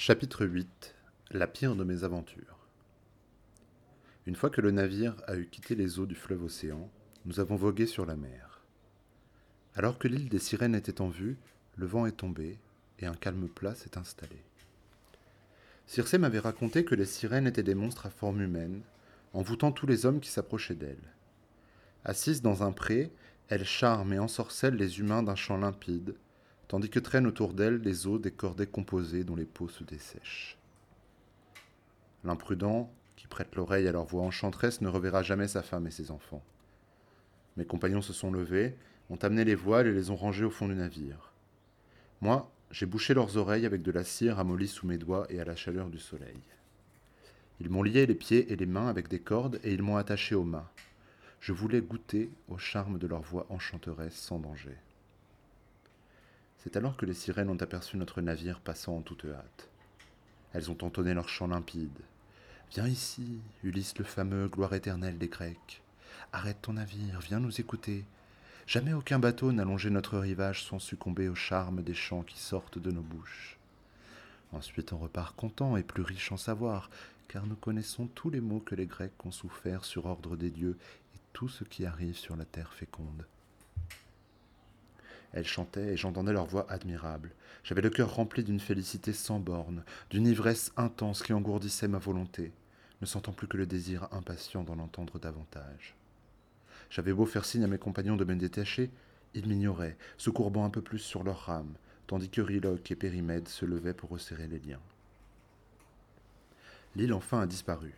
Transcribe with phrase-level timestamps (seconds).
[0.00, 0.94] Chapitre 8
[1.32, 2.68] La pire de mes aventures.
[4.26, 6.88] Une fois que le navire a eu quitté les eaux du fleuve océan,
[7.24, 8.62] nous avons vogué sur la mer.
[9.74, 11.36] Alors que l'île des sirènes était en vue,
[11.76, 12.60] le vent est tombé
[13.00, 14.36] et un calme plat s'est installé.
[15.88, 18.82] Circé m'avait raconté que les sirènes étaient des monstres à forme humaine,
[19.32, 21.12] envoûtant tous les hommes qui s'approchaient d'elles.
[22.04, 23.10] Assises dans un pré,
[23.48, 26.14] elles charment et ensorcellent les humains d'un chant limpide,
[26.68, 30.58] tandis que traînent autour d'elles les os des cordées composées dont les peaux se dessèchent.
[32.24, 36.10] L'imprudent, qui prête l'oreille à leur voix enchanteresse, ne reverra jamais sa femme et ses
[36.10, 36.42] enfants.
[37.56, 38.76] Mes compagnons se sont levés,
[39.10, 41.32] ont amené les voiles et les ont rangés au fond du navire.
[42.20, 45.44] Moi, j'ai bouché leurs oreilles avec de la cire amollie sous mes doigts et à
[45.44, 46.38] la chaleur du soleil.
[47.60, 50.34] Ils m'ont lié les pieds et les mains avec des cordes et ils m'ont attaché
[50.34, 50.68] aux mains.
[51.40, 54.76] Je voulais goûter au charme de leur voix enchanteresse sans danger.
[56.58, 59.68] C'est alors que les sirènes ont aperçu notre navire passant en toute hâte.
[60.52, 62.00] Elles ont entonné leur chant limpide.
[62.72, 65.82] Viens ici, Ulysse le fameux, gloire éternelle des Grecs.
[66.32, 68.04] Arrête ton navire, viens nous écouter.
[68.66, 72.78] Jamais aucun bateau n'a longé notre rivage sans succomber au charme des chants qui sortent
[72.78, 73.56] de nos bouches.
[74.52, 76.90] Ensuite on repart content et plus riche en savoir,
[77.28, 80.76] car nous connaissons tous les maux que les Grecs ont souffert sur ordre des dieux
[81.14, 83.26] et tout ce qui arrive sur la terre féconde.
[85.32, 87.32] Elles chantaient et j'entendais leur voix admirable.
[87.62, 92.52] J'avais le cœur rempli d'une félicité sans borne, d'une ivresse intense qui engourdissait ma volonté,
[93.00, 95.94] ne sentant plus que le désir impatient d'en entendre davantage.
[96.90, 98.90] J'avais beau faire signe à mes compagnons de me détacher,
[99.34, 101.74] ils m'ignoraient, se courbant un peu plus sur leurs rames,
[102.06, 104.80] tandis que Riloc et Périmède se levaient pour resserrer les liens.
[106.96, 107.92] L'île enfin a disparu.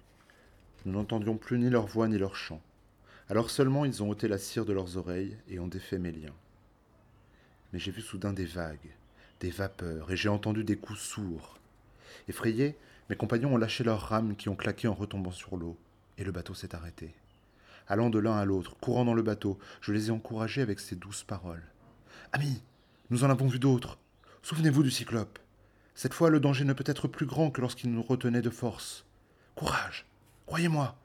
[0.84, 2.60] Nous n'entendions plus ni leur voix ni leur chant.
[3.28, 6.34] Alors seulement ils ont ôté la cire de leurs oreilles et ont défait mes liens
[7.72, 8.94] mais j'ai vu soudain des vagues,
[9.40, 11.58] des vapeurs, et j'ai entendu des coups sourds.
[12.28, 12.76] Effrayés,
[13.08, 15.76] mes compagnons ont lâché leurs rames qui ont claqué en retombant sur l'eau,
[16.18, 17.14] et le bateau s'est arrêté.
[17.88, 20.94] Allant de l'un à l'autre, courant dans le bateau, je les ai encouragés avec ces
[20.94, 21.64] douces paroles.
[22.32, 22.62] Amis,
[23.10, 23.98] nous en avons vu d'autres.
[24.42, 25.40] Souvenez-vous du cyclope.
[25.96, 29.04] Cette fois, le danger ne peut être plus grand que lorsqu'il nous retenait de force.
[29.56, 30.06] Courage,
[30.46, 30.96] croyez-moi.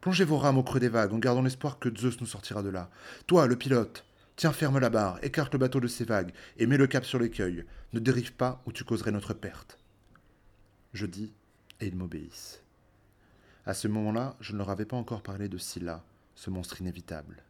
[0.00, 2.70] Plongez vos rames au creux des vagues en gardant l'espoir que Zeus nous sortira de
[2.70, 2.88] là.
[3.26, 4.06] Toi, le pilote,
[4.40, 7.18] Tiens ferme la barre, écarte le bateau de ces vagues, et mets le cap sur
[7.18, 7.66] l'écueil.
[7.92, 9.78] Ne dérive pas ou tu causerais notre perte.
[10.94, 11.34] Je dis,
[11.78, 12.62] et ils m'obéissent.
[13.66, 16.02] À ce moment-là, je ne leur avais pas encore parlé de Scylla,
[16.36, 17.42] ce monstre inévitable.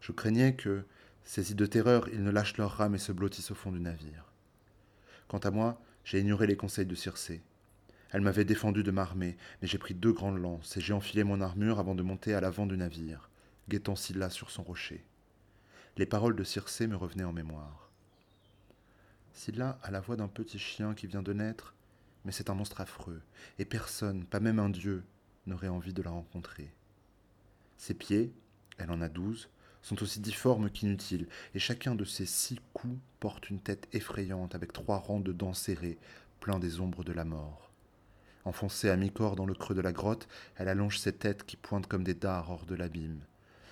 [0.00, 0.86] Je craignais que,
[1.24, 4.32] saisis de terreur, ils ne lâchent leurs rames et se blottissent au fond du navire.
[5.26, 7.42] Quant à moi, j'ai ignoré les conseils de Circé.
[8.12, 11.42] Elle m'avait défendu de m'armer, mais j'ai pris deux grandes lances et j'ai enfilé mon
[11.42, 13.28] armure avant de monter à l'avant du navire,
[13.68, 15.04] guettant Scylla sur son rocher
[15.98, 17.90] les paroles de Circé me revenaient en mémoire.
[19.32, 21.74] Scylla a la voix d'un petit chien qui vient de naître,
[22.24, 23.20] mais c'est un monstre affreux,
[23.58, 25.02] et personne, pas même un dieu,
[25.46, 26.72] n'aurait envie de la rencontrer.
[27.78, 28.32] Ses pieds,
[28.78, 29.48] elle en a douze,
[29.82, 34.72] sont aussi difformes qu'inutiles, et chacun de ses six coups porte une tête effrayante avec
[34.72, 35.98] trois rangs de dents serrées,
[36.38, 37.72] pleins des ombres de la mort.
[38.44, 41.88] Enfoncée à mi-corps dans le creux de la grotte, elle allonge ses têtes qui pointent
[41.88, 43.20] comme des dards hors de l'abîme.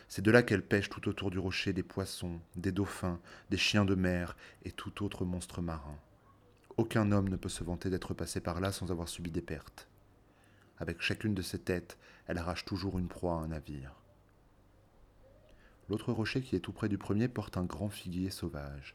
[0.09, 3.85] C'est de là qu'elle pêche tout autour du rocher des poissons, des dauphins, des chiens
[3.85, 5.99] de mer et tout autre monstre marin.
[6.77, 9.89] Aucun homme ne peut se vanter d'être passé par là sans avoir subi des pertes.
[10.79, 13.95] Avec chacune de ses têtes, elle arrache toujours une proie à un navire.
[15.89, 18.95] L'autre rocher qui est tout près du premier porte un grand figuier sauvage.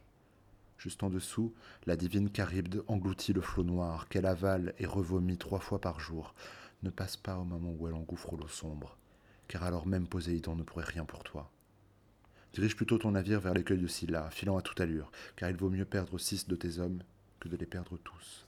[0.78, 1.54] Juste en dessous,
[1.86, 6.34] la divine Charybde engloutit le flot noir qu'elle avale et revomit trois fois par jour.
[6.84, 8.98] Ne passe pas au moment où elle engouffre l'eau sombre
[9.52, 11.52] car alors même Poséidon ne pourrait rien pour toi.
[12.54, 15.70] Dirige plutôt ton navire vers l'écueil de Scylla, filant à toute allure, car il vaut
[15.70, 17.04] mieux perdre six de tes hommes
[17.42, 18.48] que de les perdre tous.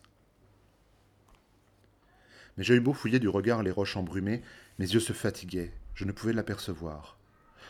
[2.56, 4.44] Mais j'ai eu beau fouiller du regard les roches embrumées,
[4.80, 7.18] mes yeux se fatiguaient, je ne pouvais l'apercevoir.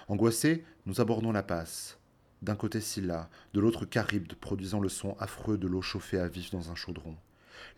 [0.09, 1.97] Angoissés, nous abordons la passe.
[2.43, 6.51] D'un côté Scylla, de l'autre Charybde, produisant le son affreux de l'eau chauffée à vif
[6.51, 7.17] dans un chaudron.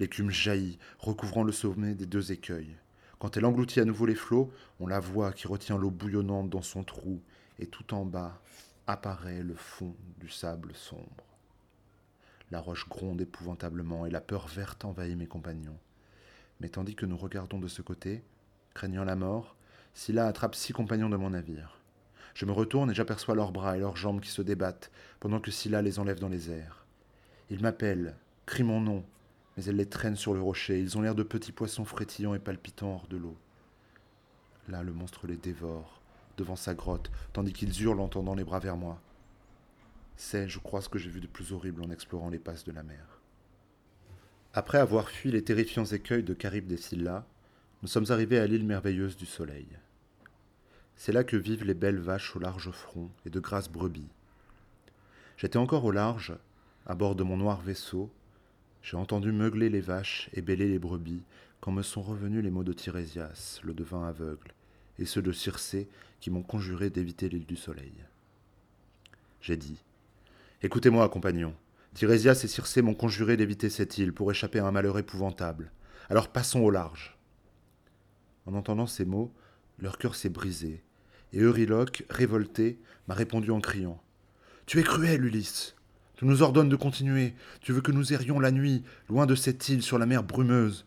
[0.02, 2.76] L'écume jaillit, recouvrant le sommet des deux écueils.
[3.20, 6.62] Quand elle engloutit à nouveau les flots, on la voit qui retient l'eau bouillonnante dans
[6.62, 7.22] son trou,
[7.60, 8.42] et tout en bas
[8.88, 11.24] apparaît le fond du sable sombre.
[12.52, 15.78] La roche gronde épouvantablement, et la peur verte envahit mes compagnons.
[16.60, 18.24] Mais tandis que nous regardons de ce côté,
[18.74, 19.56] craignant la mort,
[19.94, 21.80] Scylla attrape six compagnons de mon navire.
[22.34, 24.92] Je me retourne et j'aperçois leurs bras et leurs jambes qui se débattent,
[25.22, 26.86] pendant que Scylla les enlève dans les airs.
[27.50, 28.16] Ils m'appellent,
[28.46, 29.06] crient mon nom,
[29.56, 30.80] mais elle les traîne sur le rocher.
[30.80, 33.38] Ils ont l'air de petits poissons frétillants et palpitants hors de l'eau.
[34.68, 36.02] Là, le monstre les dévore,
[36.38, 39.00] devant sa grotte, tandis qu'ils hurlent en tendant les bras vers moi.
[40.18, 42.72] C'est, je crois, ce que j'ai vu de plus horrible en explorant les passes de
[42.72, 43.22] la mer.
[44.54, 47.26] Après avoir fui les terrifiants écueils de Caribe des Scylla,
[47.82, 49.68] nous sommes arrivés à l'île merveilleuse du soleil.
[50.96, 54.08] C'est là que vivent les belles vaches au large front et de grasses brebis.
[55.38, 56.34] J'étais encore au large,
[56.86, 58.10] à bord de mon noir vaisseau.
[58.86, 61.24] J'ai entendu meugler les vaches et bêler les brebis
[61.60, 64.54] quand me sont revenus les mots de Tirésias, le devin aveugle,
[65.00, 65.90] et ceux de Circé
[66.20, 67.96] qui m'ont conjuré d'éviter l'île du soleil.
[69.42, 69.80] J'ai dit
[70.62, 71.56] Écoutez-moi, compagnon.
[71.96, 75.72] Tirésias et Circé m'ont conjuré d'éviter cette île pour échapper à un malheur épouvantable.
[76.08, 77.18] Alors passons au large.
[78.46, 79.34] En entendant ces mots,
[79.80, 80.84] leur cœur s'est brisé,
[81.34, 84.00] et Euryloque, révolté, m'a répondu en criant
[84.68, 85.76] Tu es cruel, Ulysse.
[86.16, 87.34] Tu nous ordonnes de continuer.
[87.62, 90.86] Tu veux que nous errions la nuit, loin de cette île sur la mer brumeuse.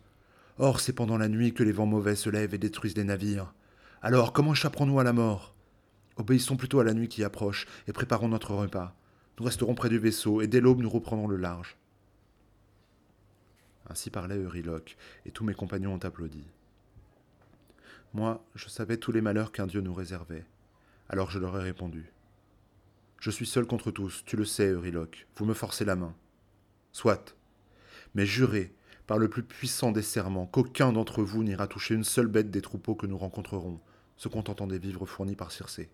[0.58, 3.52] Or, c'est pendant la nuit que les vents mauvais se lèvent et détruisent les navires.
[4.02, 5.54] Alors, comment échapperons-nous à la mort?
[6.16, 8.96] Obéissons plutôt à la nuit qui approche et préparons notre repas.
[9.38, 11.76] Nous resterons près du vaisseau, et dès l'aube nous reprendrons le large.
[13.88, 14.96] Ainsi parlait Euryloque,
[15.26, 16.42] et tous mes compagnons ont applaudi.
[18.14, 20.44] Moi, je savais tous les malheurs qu'un Dieu nous réservait.
[21.08, 22.10] Alors je leur ai répondu.
[23.18, 26.14] Je suis seul contre tous, tu le sais, Euryloque, vous me forcez la main.
[26.92, 27.34] Soit.
[28.14, 28.72] Mais jurez,
[29.08, 32.62] par le plus puissant des serments, qu'aucun d'entre vous n'ira toucher une seule bête des
[32.62, 33.80] troupeaux que nous rencontrerons,
[34.16, 35.90] se contentant des vivres fournis par Circé.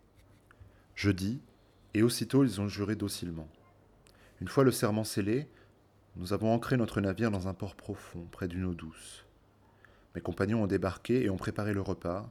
[0.95, 1.41] Je dis,
[1.95, 3.49] et aussitôt ils ont juré docilement.
[4.41, 5.49] Une fois le serment scellé,
[6.17, 9.25] nous avons ancré notre navire dans un port profond, près d'une eau douce.
[10.15, 12.31] Mes compagnons ont débarqué et ont préparé le repas,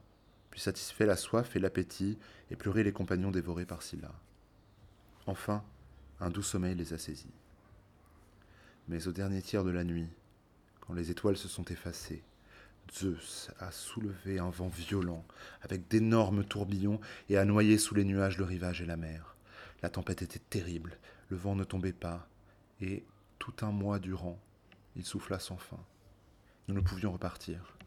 [0.52, 2.20] puis satisfait la soif et l'appétit,
[2.52, 4.14] et pleuré les compagnons dévorés par Scylla.
[5.26, 5.64] Enfin,
[6.20, 7.32] un doux sommeil les a saisis.
[8.88, 10.10] Mais au dernier tiers de la nuit,
[10.82, 12.24] quand les étoiles se sont effacées,
[12.92, 15.26] Zeus a soulevé un vent violent,
[15.62, 17.00] avec d'énormes tourbillons,
[17.30, 19.36] et a noyé sous les nuages le rivage et la mer.
[19.82, 20.98] La tempête était terrible,
[21.30, 22.28] le vent ne tombait pas,
[22.82, 23.06] et,
[23.40, 24.40] tout un mois durant,
[24.96, 25.80] il souffla sans fin.
[26.68, 27.78] Nous ne pouvions repartir.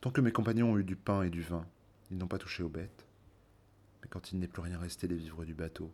[0.00, 1.66] Tant que mes compagnons ont eu du pain et du vin,
[2.10, 3.06] ils n'ont pas touché aux bêtes.
[4.02, 5.92] Mais quand il n'est plus rien resté des vivres du bateau,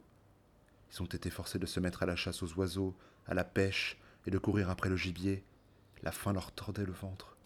[0.93, 2.95] ils ont été forcés de se mettre à la chasse aux oiseaux,
[3.27, 5.45] à la pêche, et de courir après le gibier.
[6.03, 7.37] La faim leur tordait le ventre.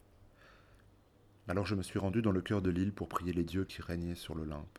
[1.48, 3.82] Alors je me suis rendu dans le cœur de l'île pour prier les dieux qui
[3.82, 4.78] régnaient sur l'Olympe.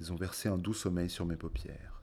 [0.00, 2.02] Ils ont versé un doux sommeil sur mes paupières.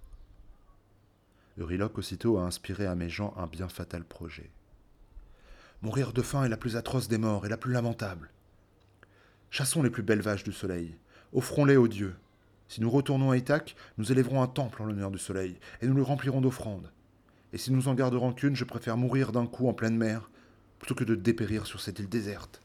[1.58, 4.52] Euryloque aussitôt a inspiré à mes gens un bien fatal projet.
[5.82, 8.30] Mourir de faim est la plus atroce des morts et la plus lamentable.
[9.50, 10.98] Chassons les plus belles vaches du soleil,
[11.34, 12.16] offrons-les aux dieux.
[12.68, 15.96] Si nous retournons à Ithaque, nous élèverons un temple en l'honneur du soleil, et nous
[15.96, 16.92] le remplirons d'offrandes.
[17.54, 20.30] Et si nous en garderons qu'une, je préfère mourir d'un coup en pleine mer,
[20.80, 22.62] plutôt que de dépérir sur cette île déserte.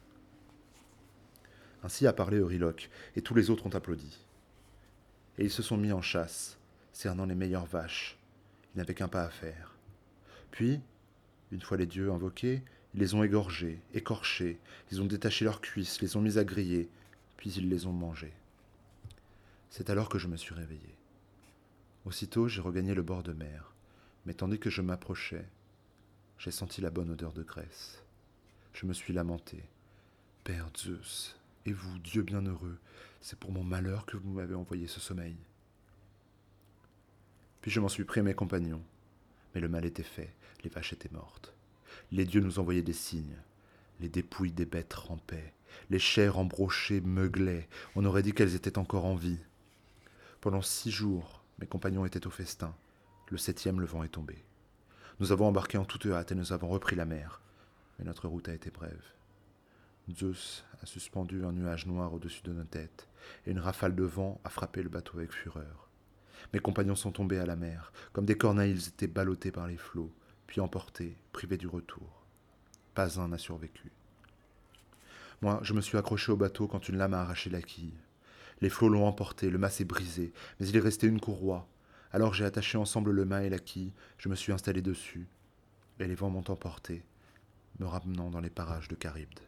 [1.85, 4.19] Ainsi a parlé Euryloque, et tous les autres ont applaudi.
[5.39, 6.59] Et ils se sont mis en chasse,
[6.93, 8.19] cernant les meilleures vaches.
[8.75, 9.77] Ils n'avaient qu'un pas à faire.
[10.51, 10.81] Puis,
[11.53, 12.63] une fois les dieux invoqués,
[12.95, 14.59] ils les ont égorgés, écorchés,
[14.91, 16.89] ils ont détaché leurs cuisses, les ont mis à griller,
[17.37, 18.35] puis ils les ont mangés.
[19.73, 20.95] C'est alors que je me suis réveillé.
[22.05, 23.73] Aussitôt, j'ai regagné le bord de mer,
[24.27, 25.49] mais tandis que je m'approchais,
[26.37, 28.05] j'ai senti la bonne odeur de graisse.
[28.75, 29.65] Je me suis lamenté.
[30.45, 32.77] Père Zeus, et vous, Dieu bienheureux,
[33.23, 35.39] c'est pour mon malheur que vous m'avez envoyé ce sommeil.
[37.63, 38.85] Puis je m'en suis pris à mes compagnons.
[39.55, 40.35] Mais le mal était fait,
[40.65, 41.55] les vaches étaient mortes.
[42.11, 43.39] Les dieux nous envoyaient des signes.
[44.01, 45.55] Les dépouilles des bêtes rampaient,
[45.89, 49.39] les chairs embrochées meuglaient, on aurait dit qu'elles étaient encore en vie.
[50.43, 52.75] Pendant six jours, mes compagnons étaient au festin.
[53.31, 54.45] Le septième, le vent est tombé.
[55.21, 57.41] Nous avons embarqué en toute hâte et nous avons repris la mer.
[57.97, 59.05] Mais notre route a été brève.
[60.11, 63.07] Zeus a suspendu un nuage noir au-dessus de nos têtes,
[63.47, 65.89] et une rafale de vent a frappé le bateau avec fureur.
[66.53, 69.77] Mes compagnons sont tombés à la mer, comme des corneilles ils étaient ballottés par les
[69.77, 70.13] flots,
[70.49, 72.25] puis emportés, privés du retour.
[72.95, 73.93] Pas un n'a survécu.
[75.41, 77.95] Moi, je me suis accroché au bateau quand une lame a arraché la quille.
[78.61, 81.69] Les flots l'ont emporté, le mât s'est brisé, mais il est resté une courroie.
[82.13, 85.27] Alors j'ai attaché ensemble le mât et la quille, je me suis installé dessus,
[85.99, 87.03] et les vents m'ont emporté,
[87.81, 89.41] me ramenant dans les parages de Charybde.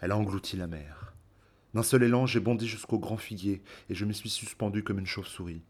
[0.00, 1.12] Elle a englouti la mer.
[1.74, 5.06] D'un seul élan, j'ai bondi jusqu'au grand figuier et je me suis suspendu comme une
[5.06, 5.62] chauve-souris.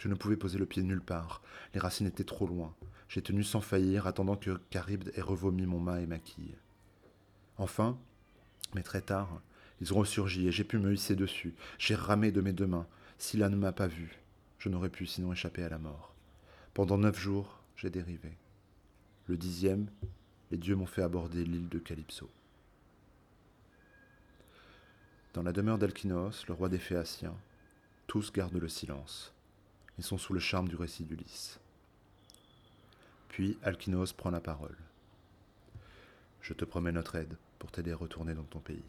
[0.00, 1.42] Je ne pouvais poser le pied nulle part.
[1.74, 2.74] Les racines étaient trop loin.
[3.08, 6.54] J'ai tenu sans faillir, attendant que Charybde ait revomi mon mât et ma quille.
[7.58, 7.98] Enfin,
[8.74, 9.40] mais très tard,
[9.82, 11.54] ils ont ressurgi et j'ai pu me hisser dessus.
[11.76, 12.86] J'ai ramé de mes deux mains.
[13.18, 14.16] S'il ne m'a pas vu,
[14.60, 16.14] je n'aurais pu sinon échapper à la mort.
[16.72, 18.30] Pendant neuf jours, j'ai dérivé.
[19.26, 19.88] Le dixième,
[20.52, 22.30] les dieux m'ont fait aborder l'île de Calypso.
[25.34, 27.34] Dans la demeure d'Alkynos, le roi des Phéaciens,
[28.06, 29.34] tous gardent le silence.
[29.98, 31.58] Ils sont sous le charme du récit d'Ulysse.
[33.30, 34.76] Puis Alkynos prend la parole.
[36.40, 38.84] Je te promets notre aide pour t'aider à retourner dans ton pays.